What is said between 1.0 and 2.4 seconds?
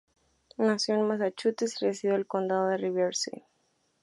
Massachusetts y residió en